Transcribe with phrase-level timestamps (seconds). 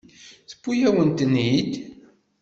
[0.49, 1.73] Tewwi-yawen-ten-id.